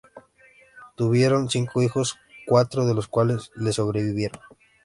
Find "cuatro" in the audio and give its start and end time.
2.47-2.87